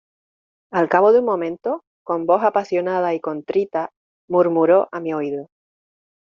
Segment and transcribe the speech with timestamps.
[0.71, 3.91] al cabo de un momento, con voz apasionada y contrita,
[4.27, 5.49] murmuró a mi oído: